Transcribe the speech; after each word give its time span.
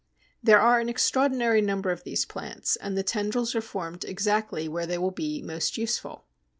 There 0.41 0.59
are 0.59 0.79
an 0.79 0.89
extraordinary 0.89 1.61
number 1.61 1.91
of 1.91 2.03
these 2.03 2.25
plants 2.25 2.75
and 2.75 2.97
the 2.97 3.03
tendrils 3.03 3.53
are 3.53 3.61
formed 3.61 4.03
exactly 4.03 4.67
where 4.67 4.87
they 4.87 4.97
will 4.97 5.11
be 5.11 5.43
most 5.43 5.77
useful. 5.77 6.25